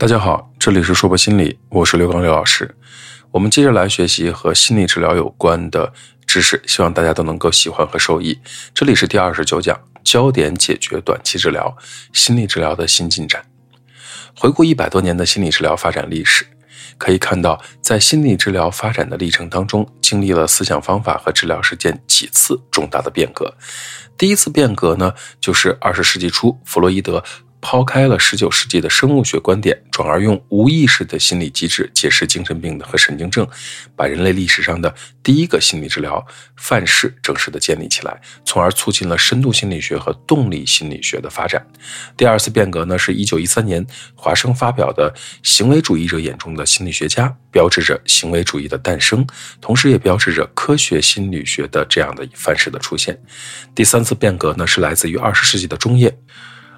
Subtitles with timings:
[0.00, 2.74] 大家好，这里是说博心理，我是刘刚刘老师。
[3.32, 5.92] 我们接着来学习和心理治疗有关的
[6.26, 8.40] 知识，希望大家都能够喜欢和受益。
[8.72, 11.76] 这里是第二十九讲，焦点解决短期治疗，
[12.14, 13.44] 心理治疗的新进展。
[14.34, 16.46] 回顾一百多年的心理治疗发展历史，
[16.96, 23.54] 可以看到，在心理治疗发展的历程当中，经历了思想方法和治疗实践几次重大的变革。
[24.16, 27.22] 第一次变革呢，就是二十世纪初，弗洛伊德。
[27.60, 33.46] 抛开了十九世纪的生物学观点，转而用无意识的心理机制解释精神病的和神经症，
[33.94, 41.64] 把人类历史上的第一个心理治疗范式正式的建立起来，从而促进了深度心理学和动力心理学的发展。
[42.16, 49.26] 第二次变革呢，是一九一三年华生发表的行为主义者眼中的心理学家，标志着行为主义的诞生，
[49.60, 53.20] 同时也标志着科学心理学的这样的范式的出现。
[53.74, 56.16] 第三次变革呢，是来自于二十世纪的中叶。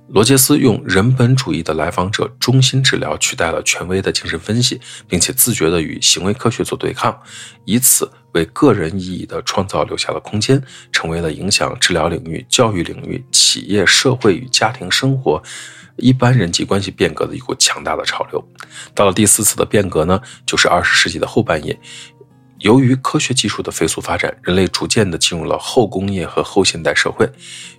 [0.08, 7.18] 罗杰斯用人本主义的来访者中心治疗取代了权威的精神分析，并且自觉地与行为科学做对抗，
[7.64, 15.42] 以此为个人意义的创造留下了空间，成为了影响治疗领域、教育领域、企业、社会与家庭生活、
[15.96, 18.44] 一般人际关系变革的一股强大的潮流。
[18.94, 21.78] 到了第四次的变革呢，就是二十世纪的后半叶。
[22.62, 27.28] 由于科学技术的飞速发展，人类逐渐地进入了后工业和后现代社会，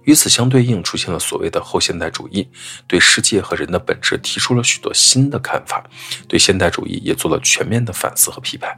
[0.03, 2.45] 与此相对应，出现了所谓的后现代主义，
[2.85, 5.89] 对世界和人的本质提出了许多新的看法，
[6.27, 8.77] 对现代主义也做了全面的反思和批判。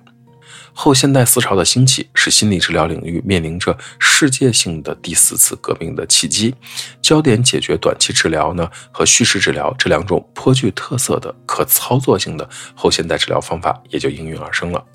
[0.73, 6.53] 后现代思潮的兴起，使心理治疗领域面临着世界性的第四次革命的契机。
[7.01, 14.85] 焦点解决短期治疗呢，和叙事治疗这两种颇具特色的可操作性的后现代治疗方法也就应运而生了。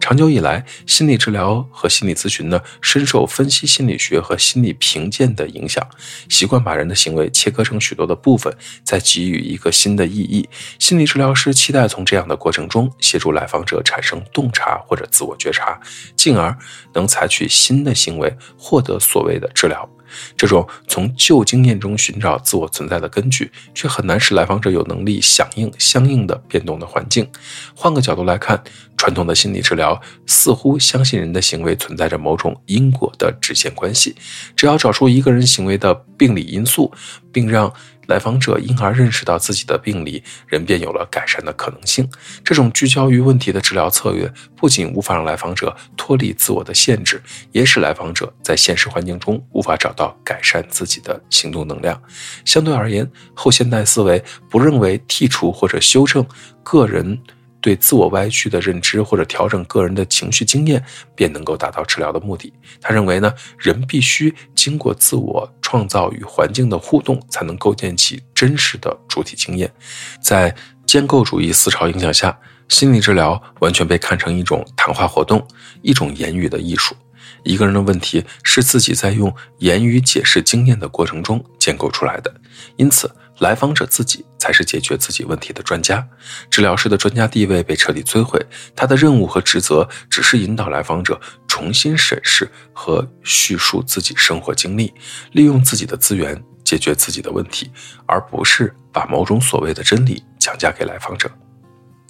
[0.00, 5.86] 长久以来，心理治疗和心理咨询呢，深受分析心理学和心理评鉴的影响，
[6.28, 8.54] 习惯把人的行为切割成许多的部分，
[8.84, 10.48] 再给予一个新的意义。
[10.78, 15.80] 心理治疗师期待从这样的过程中协助来访者产生洞察或者自我觉察，
[16.16, 16.56] 进而
[16.94, 19.88] 能采取新的行为，获得所谓的治疗。
[20.36, 27.28] 这种从旧经验中寻找自我存在的根据，却很难使来访者有能力响应相应的变动的环境。
[27.74, 28.62] 换个角度来看，
[28.96, 34.14] 传统的心理治疗似乎相信人的行为存在着某种因果的直线关系，
[34.56, 36.92] 只要找出一个人行为的病理因素，
[37.32, 37.72] 并让。
[38.06, 42.08] 来访者因而认识到自己的病理，人便有了改善的可能性。
[42.44, 52.00] 这种聚焦于问题的治疗策略，不仅无法让来访者脱离自我的限制，也使来访者在现实环境中无法找到改善自己的行动能量。
[52.44, 56.26] 相对而言，后现代思维不认为剔除或者修正
[56.62, 57.18] 个人。
[57.62, 60.84] 对自我歪曲的认知，或者调整个人的情绪经验，
[61.14, 62.52] 便能够达到治疗的目的。
[62.80, 69.72] 他认为呢，人必须经过自我创造与环境的互动，才能构建起真实的主体经验。
[70.20, 72.36] 在建构主义思潮影响下，
[72.68, 75.46] 心理治疗完全被看成一种谈话活动，
[75.82, 76.96] 一种言语的艺术。
[77.44, 82.34] 一个人的问题是自己在用言语解释经验的过程中建构出来的，
[82.76, 83.08] 因此。
[83.38, 86.06] 来访者自己才是解决自己问题的专家，
[86.50, 88.40] 治疗师的专家地位被彻底摧毁。
[88.76, 94.92] 他的任务和职责只是引导来访者重新审视和叙述自己生活经历，
[95.32, 97.70] 利用自己的资源解决自己的问题，
[98.06, 101.30] 而不是把某种所谓的真理强加给来访者。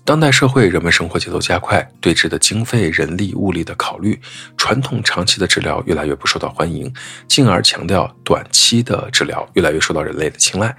[0.04, 4.20] 当代社会，人们生活节奏加快，对治的经费、人力、物力的考虑，
[4.56, 6.92] 传统长期的治疗越来越不受到欢迎，
[7.28, 10.76] 进而强调短期的治疗越来越受到人类的青睐。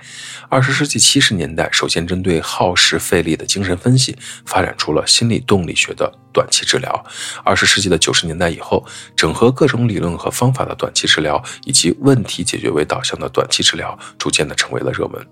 [0.49, 4.13] 二十世纪七十年代，首先针对耗时费力的精神分析，
[4.45, 7.05] 发展出了心理动力学的短期治疗。
[7.45, 8.85] 二十世纪的九十年代以后，
[9.15, 15.25] 整合各种理论和方法的短期治疗，以及问题解决为导向的短期治疗，逐渐的成为了热门。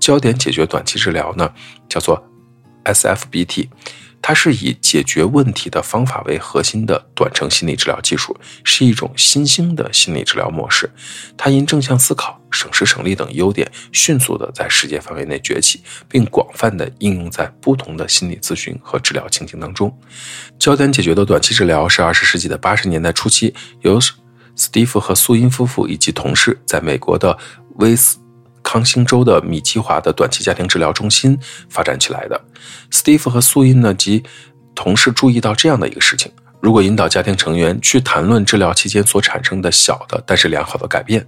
[0.00, 1.52] 焦点解决短期治疗呢，
[1.86, 2.26] 叫做。
[2.86, 3.68] SFBT，
[4.22, 10.90] 它是以解决问题的方法为核心的短程心理治疗技术，是一种新兴的心理治疗模式。
[11.36, 19.96] 它因正向思考、省时省力等优点，迅速的在世界范围内崛起，并广泛的应用在不同的心理咨询和治疗情境当中。
[20.58, 27.36] 焦点解决的短期治疗是二十世纪的八十年代初期，由斯蒂夫和苏因夫妇以及同事在美国的
[27.76, 28.25] 威斯。
[28.66, 31.38] 康星州的米基华的短期家庭治疗中心
[31.70, 32.38] 发展起来的。
[32.90, 34.24] 斯蒂夫和素因呢及
[34.74, 41.24] 同事注意到这样的一个事情：如果引导家庭成员去谈论治疗期间所产生的小的但是良好的改变，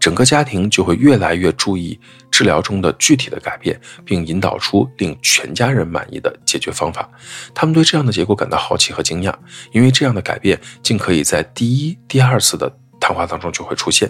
[0.00, 1.98] 整个家庭就会越来越注意
[2.32, 7.08] 治疗中的具体的改变，并引导出令全家人满意的解决方法。
[7.54, 9.32] 他们对这样的结果感到好奇和惊讶，
[9.70, 12.81] 因为这样的改变竟可以在第一、第二次的。
[13.02, 14.08] 谈话当中就会出现。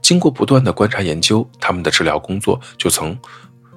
[0.00, 3.14] 经过不断的观察研究，他们的治疗工作就从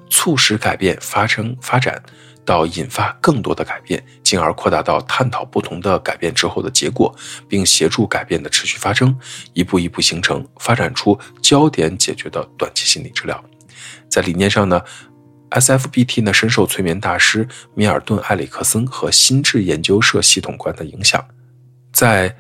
[0.10, 2.02] 促使改变发生发展，
[2.46, 7.14] 到引发更多的改变，进而扩大到探讨不同的改变之后的结果，
[7.50, 9.14] 并协助改变的持续发生，
[9.52, 13.44] 一步一步形成发展出焦点解决的短期心理治疗。
[14.10, 14.82] 在理念上呢
[15.50, 17.46] ，SFBT 呢深受催眠大师
[17.76, 21.24] 米尔顿·埃里克森和心智研究社系统观的影响。
[21.92, 22.36] 在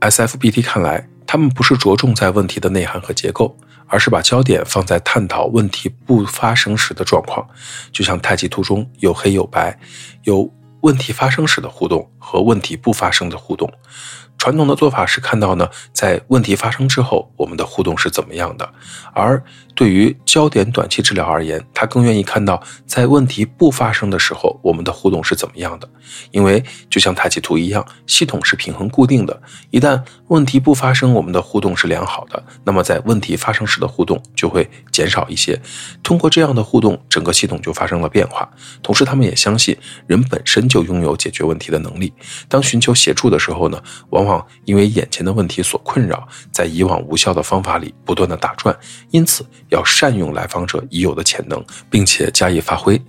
[0.00, 3.58] SFBT 看来，他们不是着重在问题的内涵和结构，
[3.88, 7.44] 而是把焦点放在探讨问题不发生时的状况，
[7.90, 9.76] 就像太极图中有黑有白，
[10.22, 10.48] 有
[10.82, 13.68] 问题发生时的互动和问题不发生的互动。
[14.44, 18.66] 传统的做法是看到呢，在问题发生之后，我们的互动是怎么样的；
[19.14, 19.42] 而
[19.74, 25.88] 对于焦点短期治疗而言，他更愿意看到在问题不发生的时候，我们的互动是怎么样的。
[26.30, 29.40] 因为就像太极图一样，系统是平衡固定的。
[29.70, 35.58] 一旦问题不发生，我们的互动是良好的，那么在问题发生时的互动就会减少一些。
[36.02, 38.46] 通过这样的互动，整个系统就发生了变化。
[38.82, 39.74] 同时，他们也相信
[40.06, 42.12] 人本身就拥有解决问题的能力。
[42.46, 44.33] 当寻求协助的时候呢，往往
[44.64, 48.74] 因为眼前的问题所困扰，在以往无效的方法里不断的打转，
[49.10, 53.00] 因此要善用来访者已有的潜能，并且加以发挥。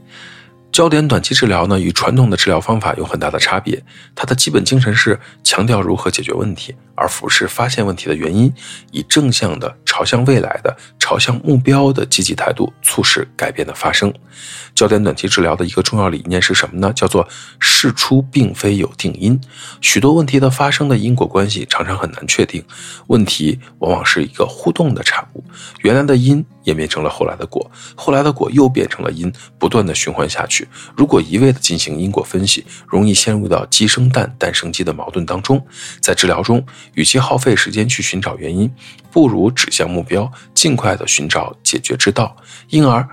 [0.72, 3.82] 焦点短期治疗呢，与传统的治疗方法有很大的差别。
[4.14, 8.52] 它的基本精神是强调如何解决问题，而不是发现问题的原因，
[8.92, 14.14] 以正向的、朝向未来的、朝向目标的积极态度，促使改变的发生。
[14.74, 16.92] 焦点短期治疗的一个重要理念是什么呢？
[16.94, 17.28] 叫做
[17.60, 19.40] 事出并非有定因。
[19.80, 22.64] 许多问题的发生的因果关系常常很难确定，
[23.08, 25.44] 问题往往是一个互动的产物。
[25.82, 30.68] 原来的因演变成了后来的果，后来的果又变成了因，不断的循环下去。
[30.98, 35.66] 如果一味的进行因果分析，容易陷入到鸡生蛋，蛋生鸡的矛盾当中。
[36.02, 38.72] 在治疗中，与其耗费时间去寻找原因，
[39.12, 42.36] 不如指向目标，尽快的寻找解决之道。
[42.70, 43.08] 因而，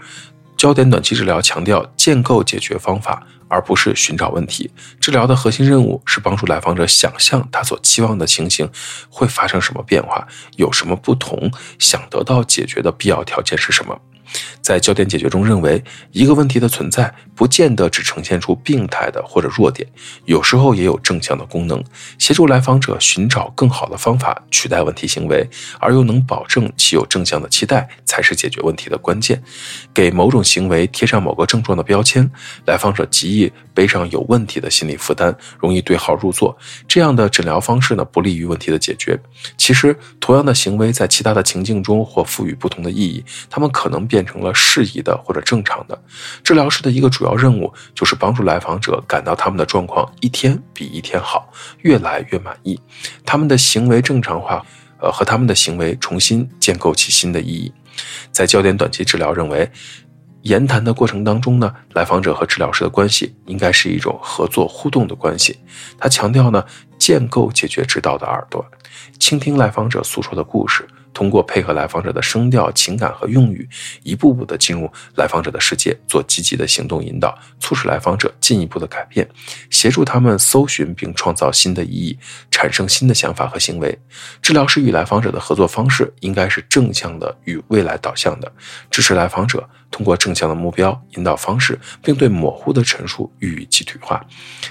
[0.56, 4.70] 焦点短期治疗强调建构解决方法，而不是寻找问题。
[5.00, 8.70] 治疗的核心任务是帮助来访者想象他所期望的情形
[9.08, 10.26] 会发生什么变化，
[10.56, 14.00] 有什么不同，想得到解决的必要条件是什么。
[14.60, 15.82] 在焦点解决中，认为
[16.12, 19.86] 一个问题的存在不见得只呈现出病态的或者弱点，
[20.24, 21.82] 有时候也有正向的功能，
[22.18, 25.46] 协助来访者寻找更好的方法取代问题行为，
[25.78, 29.42] 而又能保证其有正向的期待，才是解决问题的关键。
[29.92, 32.30] 给某种行为贴上某个症状的标签，
[32.66, 36.56] 来访者极易背上有问题的心理负担，容易对号入座。
[36.88, 39.18] 这样的诊疗方式呢，不利于问题的解决。
[39.58, 44.21] 其实，同样的行为在其他的情境中或赋予不同的意义，他们可能变。
[44.22, 46.00] 变成了适宜的或者正常的。
[46.44, 52.80] 治疗师的一个主要任务就是帮助来访者感到他们的状况一天比一天好，越来越满意。
[53.26, 54.64] 他们的行为正常化，
[55.00, 57.72] 呃，和他们的行为重新建构起新的意义。
[58.30, 59.68] 在焦点短期治疗认为，
[60.42, 65.58] 言谈的过程当中呢，来访者和治疗师的关系应该是一种合作互动的关系。
[65.98, 66.64] 他强调呢，
[66.96, 68.64] 建构解决之道的耳朵，
[69.18, 70.86] 倾听来访者诉说的故事。
[71.12, 73.68] 通过配合来访者的声调、情感和用语，
[74.02, 79.28] 一步步的进入来访者的世界，做积极的行动引导，促使来访者进一步的改变，
[79.70, 82.18] 协助他们搜寻并创造新的意义，
[82.50, 83.98] 产生新的想法和行为。
[84.40, 88.52] 治疗师与来访者的合作方式应该是正向的与未来导向的，
[88.90, 94.24] 支持来访者通过正向的目标引导方式，并对模糊的陈述予以具体化。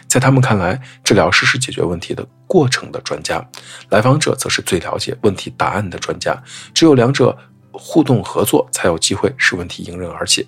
[0.07, 2.27] 在他们看来，治疗师是解决问题的。
[2.47, 3.41] 过程的专家，
[3.87, 6.37] 来访者则是最了解问题答案的专家。
[6.73, 7.37] 只有两者
[7.71, 10.45] 互动合作，才有机会使问题迎刃而解。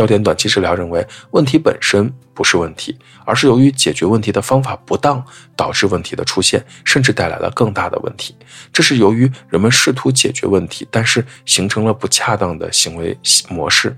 [0.00, 5.22] 焦点短期治疗认为，问题本身不是问题，而是由于解决问题的方法不当，
[5.54, 8.34] 导致问题的出现，甚至带来了更大的问题。
[8.72, 13.14] 这是由于人们试图解决问题，但是形成了不恰当的行为
[13.50, 13.94] 模式。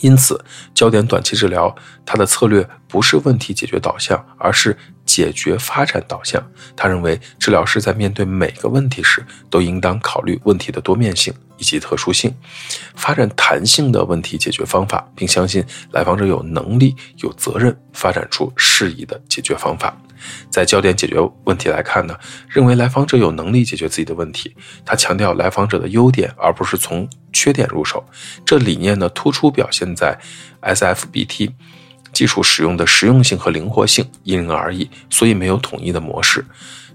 [0.00, 0.42] 因此，
[0.74, 1.74] 焦点短期治疗
[2.06, 6.42] 它的策略不是问题解决导向，而是解决发展导向。
[6.74, 11.30] 他认为，治疗师在面对每个问题时，都应当考虑问题的多面性
[11.64, 12.30] 以及特殊性，
[12.94, 19.96] 发展弹性的问题解决方法，并相信来访者有能力、有责任发展出适宜的解决方法。
[20.50, 22.14] 在焦点解决问题来看呢，
[22.50, 24.54] 认为来访者有能力解决自己的问题。
[24.84, 28.04] 他强调来访者的优点，而不是从缺点入手。
[28.44, 30.18] 这理念呢，突出表现在
[30.60, 31.52] SFBT
[32.12, 36.44] 技术使用的实用性和灵活性，因人而异，所以没有统一的模式。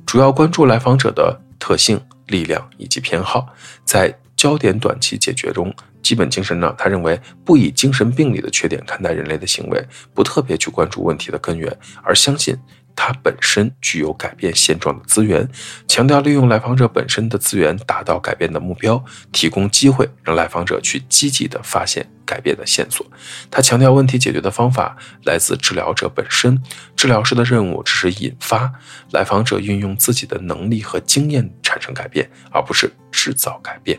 [0.06, 3.48] 主要关注来访者的特性、力量以及偏好。
[3.86, 5.70] 在焦点短期解决中，
[6.02, 12.58] 基本精神呢，他认为不以精神病理的缺点看待人类的行为，不特别去关注问题的根源，而相信。
[12.96, 15.48] 它本身具有改变现状的资源，
[15.88, 23.06] 强调利用来访者本身的资源达到改变的目标，提供机会让来访者去积极的发现改变的线索。
[23.50, 26.62] 他强调问题解决的方法来自治疗者本身，
[26.96, 28.70] 治疗师的任务只是引发
[29.12, 33.98] 来访者运用自己的能力和经验产生改变，而不是制造改变。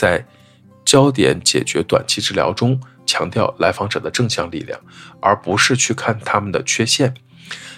[0.00, 0.24] 在
[0.82, 2.80] 焦点解决短期治疗中。
[3.06, 4.78] 强调来访者的正向力量，
[5.20, 7.10] 而不是去看他们的缺陷；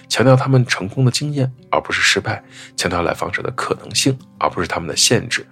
[0.07, 2.43] 强调他们成功的经验，而不是失败；
[2.77, 5.43] 强调来访者的可能性，而不是他们的限制。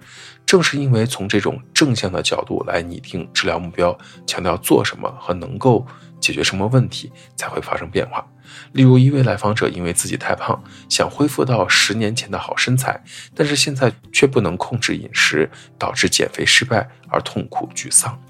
[0.46, 5.84] 正是因为从这种正向的角度来拟定治疗目标，强调做什么和能够
[6.20, 8.24] 解决什么问题，才会发生变化。
[8.72, 13.02] 例如，一位来访者因为自己太胖，想恢复到十年前的好身材，
[13.34, 18.20] 但是现在却不能控制饮食，导致减肥失败而痛苦沮丧。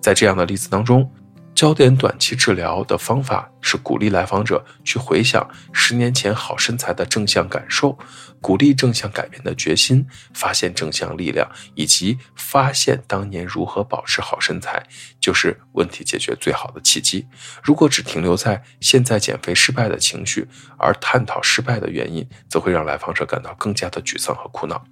[0.00, 1.10] 在这样的例子当中，
[1.58, 7.98] 焦点短期治疗的方法是鼓励来访者去回想十年前好身材的正向感受，
[8.40, 14.86] 鼓励正向改变的决心，发现正向力量，以及发现当年如何保持好身材，
[15.18, 17.26] 就是问题解决最好的契机。
[17.60, 20.46] 如果只停留在现在减肥失败的情绪，
[20.78, 24.84] 而探讨失败的原因，则会让来访者感到更加的沮丧和苦恼。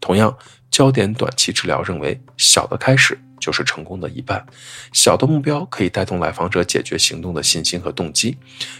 [0.00, 0.38] 同样，
[0.70, 3.23] 焦点短期治疗认为，小的开始。
[3.38, 4.44] 就是成功的一半。
[4.92, 8.36] 小的目标可以带动来访者解决行动的信心和动机，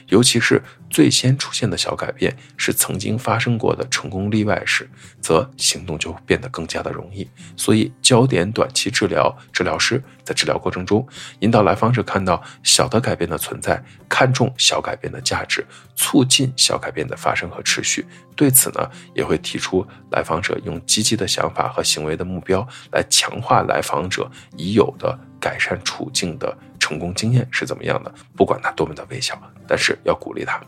[0.08, 4.88] 尤其是最先出现的小改变是曾经发生过的成功例外时，
[5.20, 7.28] 则行动就变得更加的容易。
[7.56, 11.06] 所以，焦点短期治疗治疗师在治疗过程中，
[11.40, 18.06] 引导来访者看到小的改变的存在，看重小改变的价值，促进小改变的发生和持续。
[18.36, 28.12] 对此呢，也会提出来访者用积极的想法和行为的目标来强化来访者已有的改善处境的成功经验是怎么样的。
[28.36, 30.60] 不管他多么的微小，但是要鼓励他，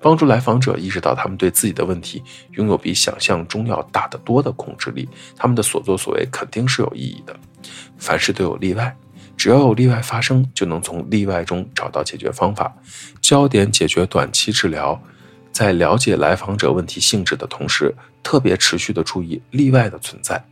[0.00, 5.08] 帮助来访者意识到他们对自己的问题拥有比想象中要大得多的控制力。
[5.36, 7.36] 他们的所作所为肯定是有意义的。
[7.98, 8.96] 凡事都有例外，
[9.36, 12.74] 只要有例外发生，就能从例外中找到解决方法。
[13.20, 15.00] 焦点解决短期治疗。
[15.52, 20.42] 在了解来访者问题性质的同时，特别持续的注意例外的存在。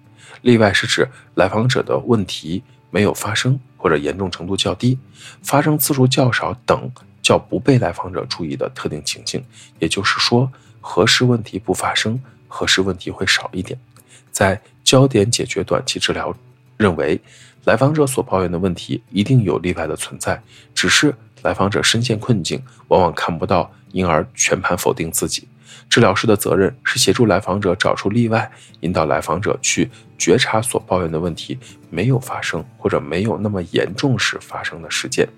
[0.43, 4.99] 例外是指来访者的问题没有发生，或者严重程度较低，
[5.43, 6.91] 发生次数较少等
[7.23, 9.43] 较不被来访者注意的特定情境。
[9.79, 13.79] 也就是说，合适问题不发生，合适问题会少一点。
[14.31, 16.35] 在焦点解决短期治疗，
[16.77, 17.21] 认为
[17.65, 20.43] 来访者所抱怨的问题一定有例外的存在，
[20.75, 23.71] 只是来访者深陷困境，往往看不到。
[23.93, 25.49] 因而全盘否定自己。
[25.89, 28.49] 治疗师的责任是协助来访者找出例外，
[28.83, 31.59] 引导来访者去觉察所抱怨的问题
[31.91, 35.29] 没有发生或者没有那么严重时发生的事件。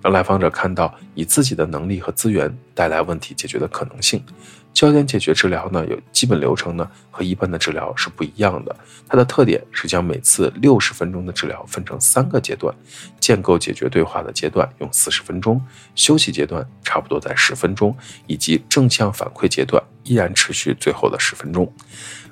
[0.00, 4.24] 让来访者看到以自己的能力和资源带来问题解决的可能性。
[4.72, 8.74] 焦点解决治疗呢，有基本流程呢，和一般的治疗是不一样的。
[9.08, 12.74] 它的特点是将每次六十分钟的治疗分成三个阶段：
[13.20, 15.60] 建构解决对话的阶段用四十分钟，
[15.94, 21.70] 休息阶段差不多在十分钟，以及正向反馈阶段依然持续最后的十分钟。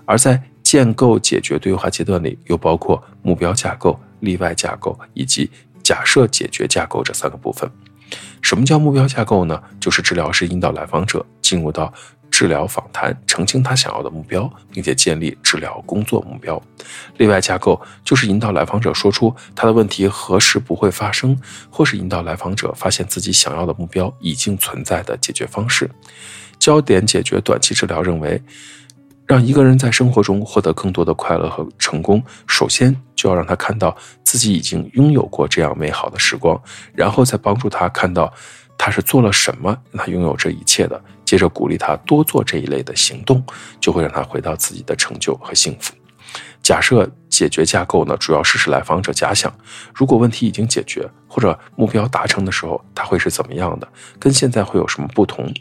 [0.04, 5.50] 而在建构解决对话阶段里，又包括目标架构、例外架构以及。
[5.82, 7.68] 假设解决架构这三个部分，
[8.42, 9.60] 什么叫目标架构呢？
[9.80, 11.92] 就是治疗师引导来访者进入到
[12.40, 16.58] 治疗访谈，澄清他想要的目标，并且建立治疗工作目标。
[17.18, 25.90] 例外架构就是引导来访者说出他的问题何时不会发生，或是引导来访者发现自己想要的目标已经存在的解决方式。
[26.58, 28.42] 焦点解决短期治疗认为。
[29.26, 36.60] 让一个人在生活中获得更多的快乐和成功，首先就要让他看到自己已经拥有过这样美好的时光，
[36.92, 38.32] 然后再帮助他看到
[38.82, 43.44] 他是做了什么让他拥有这一切的，接着鼓励他多做这一类的行动，
[43.78, 45.92] 就会让他回到自己的成就和幸福。
[46.62, 49.52] 假设解决架构呢，主要是使来访者假想，
[49.94, 53.86] 如果问题已经解决或者目标达成的时候，他会是怎么样的，
[54.18, 55.52] 跟现在会有什么不同，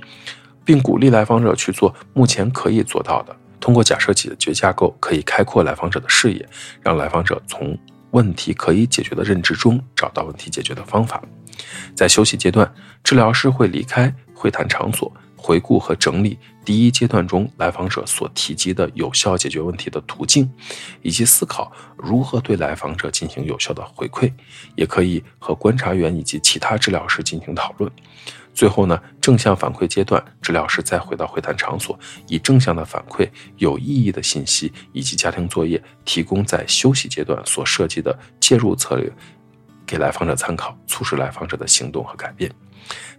[0.64, 3.36] 并鼓励来访者去做目前可以做到的。
[3.60, 6.48] 通过假设解决架构，可以开阔来访者的视野，
[6.82, 7.78] 让来访者从
[8.12, 11.22] 问题可以解决的认知中找到问题解决的方法。
[11.94, 12.72] 在休息阶段，
[13.04, 20.50] 治疗师会离开会谈场所，回顾和整理第一阶段中来访者所提及的有效解决问题的途径，
[21.02, 24.32] 以及思考如何对来访者进行有效的回馈。
[24.76, 27.92] 也可以和观察员以及其他治疗师进行讨论。
[28.54, 39.10] 最后呢，正向反馈阶段，治疗师再回到会谈场所，以正向的反馈、有意义的信息以及家庭作业，提供在休息阶段所设计的介入策略，
[39.86, 42.52] 给来访者参考，促使来访者的行动和改变。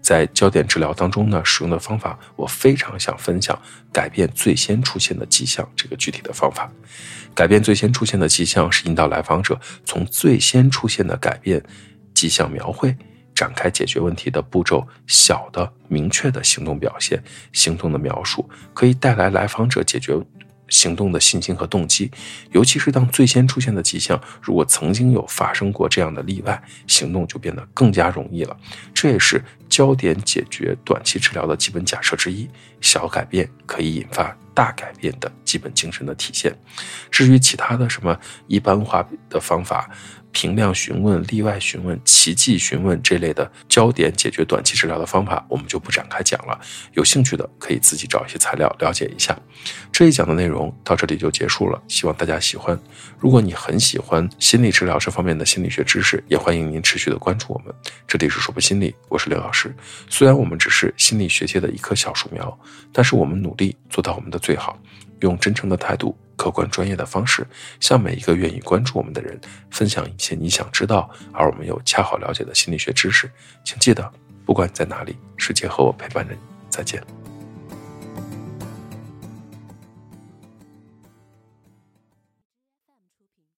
[0.01, 3.61] 在焦点治疗当中呢，使用的方法，我非常想分享
[3.93, 6.71] 改变最先出现的迹象这个具体的方法。
[7.35, 11.63] 改变最先出现的迹象是引导来访者从最先出现的改变
[12.15, 12.97] 迹象描绘，
[13.35, 20.19] 展开解决问题的步骤，小的明确的行动表现，行动的描述可以带来来访者解决。
[20.71, 22.11] 行动的信心和动机，
[22.53, 28.57] 尤其是当最先出现的迹象，如果曾经有发生过这样的例外，行动就变得更加容易了。
[28.95, 32.49] 这也是焦点解决短期治疗的基本假设之一：
[32.81, 36.57] 小改变可以引发大改变的基本精神的体现。
[37.11, 39.91] 至于其他的什么一般化的方法，
[40.33, 46.59] 平量询问、例外询问、奇迹询问这类的焦点解决短期治疗的方法，我们就不展开讲了。
[46.95, 49.37] 有兴趣的可以自己找一些材料了解一下。
[49.93, 52.79] 这一讲的内容到这里就结束了，希望大家喜欢。
[53.19, 57.75] 如果你很喜欢心理治疗这方面的心理学知识，也欢迎您持续的关注我们。
[58.07, 59.75] 这里是说不心理，我是刘老师。
[60.09, 62.59] 虽然我们只是心理学界的一棵小树苗，
[62.93, 64.79] 但是我们努力做到我们的最好，
[65.21, 66.17] 用真诚的态度。
[66.41, 67.47] 客观专业的方式，
[67.81, 69.39] 向每一个愿意关注我们的人
[69.71, 73.31] 分享一些你想知道而我们又恰好了解的心理学知识。
[73.63, 74.11] 请记得，
[74.47, 76.41] 不管在哪里，世界和我陪伴着你。
[76.71, 77.20] 再见。